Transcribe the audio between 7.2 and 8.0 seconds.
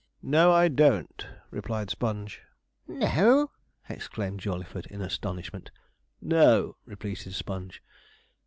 Sponge.